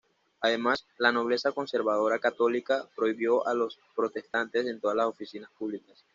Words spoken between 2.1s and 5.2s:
católica prohibió a los protestantes en todas las